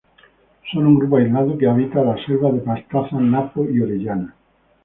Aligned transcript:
Son 0.71 0.79
un 0.87 0.95
grupo 0.95 1.17
aislado 1.17 1.55
que 1.59 1.67
habita 1.67 2.03
las 2.03 2.25
selvas 2.25 2.53
de 2.55 2.61
Pastaza, 2.61 3.19
Napo 3.19 3.69
y 3.69 3.81
Orellana. 3.81 4.33